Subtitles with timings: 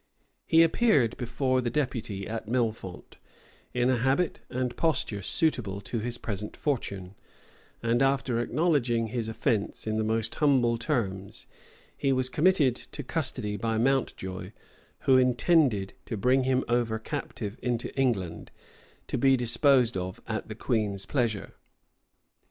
[0.47, 3.17] He appeared before the deputy at Millefont,
[3.71, 7.13] in a habit and posture suitable to his present fortune;
[7.83, 11.45] and after acknowledging his offence in the most humble terms,
[11.95, 14.53] he was committed to custody by Mountjoy,
[15.01, 18.49] who intended to bring him over captive into England,
[19.05, 21.53] to be disposed of at the queen's pleasure.